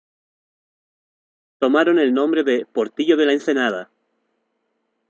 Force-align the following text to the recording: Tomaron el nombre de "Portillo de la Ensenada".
Tomaron 1.59 1.99
el 1.99 2.11
nombre 2.11 2.43
de 2.43 2.65
"Portillo 2.65 3.15
de 3.17 3.27
la 3.27 3.33
Ensenada". 3.33 3.91